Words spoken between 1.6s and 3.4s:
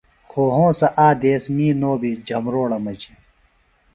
بیۡ نو جھبروڑہ مجیۡ۔